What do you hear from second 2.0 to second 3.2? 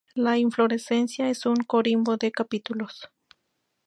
de capítulos.